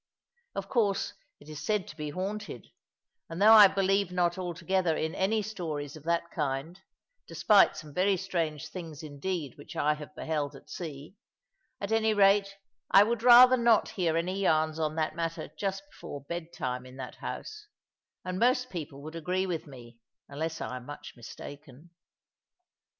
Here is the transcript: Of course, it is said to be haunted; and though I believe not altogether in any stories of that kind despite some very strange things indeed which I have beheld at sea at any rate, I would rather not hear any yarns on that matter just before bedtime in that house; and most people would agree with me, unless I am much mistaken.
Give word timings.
Of 0.55 0.67
course, 0.67 1.13
it 1.39 1.47
is 1.47 1.63
said 1.63 1.87
to 1.89 1.95
be 1.95 2.09
haunted; 2.09 2.71
and 3.29 3.39
though 3.39 3.53
I 3.53 3.67
believe 3.67 4.11
not 4.11 4.35
altogether 4.35 4.97
in 4.97 5.13
any 5.13 5.43
stories 5.43 5.95
of 5.95 6.01
that 6.05 6.31
kind 6.31 6.81
despite 7.27 7.77
some 7.77 7.93
very 7.93 8.17
strange 8.17 8.69
things 8.69 9.03
indeed 9.03 9.59
which 9.59 9.75
I 9.75 9.93
have 9.93 10.15
beheld 10.15 10.55
at 10.55 10.71
sea 10.71 11.17
at 11.79 11.91
any 11.91 12.15
rate, 12.15 12.57
I 12.89 13.03
would 13.03 13.21
rather 13.21 13.57
not 13.57 13.89
hear 13.89 14.17
any 14.17 14.41
yarns 14.41 14.79
on 14.79 14.95
that 14.95 15.15
matter 15.15 15.49
just 15.55 15.83
before 15.91 16.21
bedtime 16.21 16.87
in 16.87 16.95
that 16.95 17.17
house; 17.17 17.67
and 18.25 18.39
most 18.39 18.71
people 18.71 19.03
would 19.03 19.15
agree 19.15 19.45
with 19.45 19.67
me, 19.67 19.99
unless 20.27 20.61
I 20.61 20.77
am 20.77 20.87
much 20.87 21.13
mistaken. 21.15 21.91